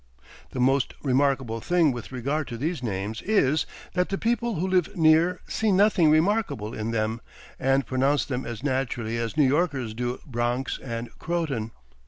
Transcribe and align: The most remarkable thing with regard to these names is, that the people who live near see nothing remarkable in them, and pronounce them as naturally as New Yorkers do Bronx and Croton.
The 0.49 0.59
most 0.59 0.95
remarkable 1.03 1.61
thing 1.61 1.91
with 1.91 2.11
regard 2.11 2.47
to 2.47 2.57
these 2.57 2.81
names 2.81 3.21
is, 3.21 3.67
that 3.93 4.09
the 4.09 4.17
people 4.17 4.55
who 4.55 4.67
live 4.67 4.97
near 4.97 5.41
see 5.47 5.71
nothing 5.71 6.09
remarkable 6.09 6.73
in 6.73 6.89
them, 6.89 7.21
and 7.59 7.85
pronounce 7.85 8.25
them 8.25 8.43
as 8.43 8.63
naturally 8.63 9.19
as 9.19 9.37
New 9.37 9.45
Yorkers 9.47 9.93
do 9.93 10.19
Bronx 10.25 10.79
and 10.83 11.11
Croton. 11.19 11.69